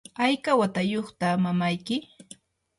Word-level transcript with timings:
¿hayka 0.19 0.51
watayuqta 0.59 1.27
mamayki? 1.43 1.95